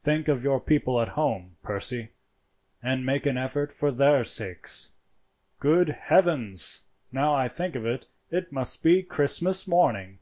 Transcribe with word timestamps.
"Think 0.00 0.26
of 0.26 0.42
your 0.42 0.58
people 0.58 1.02
at 1.02 1.10
home, 1.20 1.58
Percy, 1.62 2.08
and 2.82 3.04
make 3.04 3.26
an 3.26 3.36
effort 3.36 3.70
for 3.70 3.90
their 3.92 4.24
sakes. 4.24 4.92
Good 5.60 5.90
heavens! 5.90 6.84
now 7.12 7.34
I 7.34 7.46
think 7.46 7.76
of 7.76 7.86
it, 7.86 8.06
it 8.30 8.50
must 8.50 8.82
be 8.82 9.02
Christmas 9.02 9.68
morning. 9.68 10.20